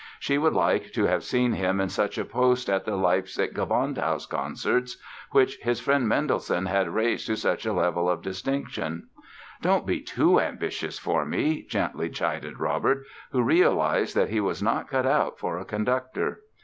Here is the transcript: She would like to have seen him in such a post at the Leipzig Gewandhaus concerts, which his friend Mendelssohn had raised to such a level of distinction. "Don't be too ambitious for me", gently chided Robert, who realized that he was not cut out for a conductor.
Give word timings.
She 0.19 0.39
would 0.39 0.53
like 0.53 0.93
to 0.93 1.05
have 1.05 1.23
seen 1.23 1.53
him 1.53 1.79
in 1.79 1.87
such 1.87 2.17
a 2.17 2.25
post 2.25 2.71
at 2.71 2.85
the 2.85 2.95
Leipzig 2.95 3.53
Gewandhaus 3.53 4.25
concerts, 4.27 4.97
which 5.29 5.57
his 5.57 5.79
friend 5.79 6.07
Mendelssohn 6.07 6.65
had 6.65 6.89
raised 6.89 7.27
to 7.27 7.35
such 7.37 7.67
a 7.67 7.71
level 7.71 8.09
of 8.09 8.23
distinction. 8.23 9.09
"Don't 9.61 9.85
be 9.85 10.01
too 10.01 10.39
ambitious 10.39 10.97
for 10.97 11.23
me", 11.23 11.61
gently 11.61 12.09
chided 12.09 12.59
Robert, 12.59 13.03
who 13.31 13.43
realized 13.43 14.15
that 14.15 14.29
he 14.29 14.41
was 14.41 14.63
not 14.63 14.89
cut 14.89 15.05
out 15.05 15.37
for 15.37 15.59
a 15.59 15.65
conductor. 15.65 16.39